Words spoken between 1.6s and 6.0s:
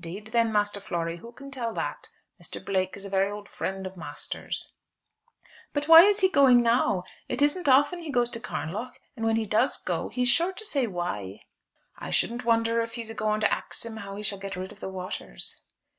that? Mr. Blake is a very old friend of master's." "But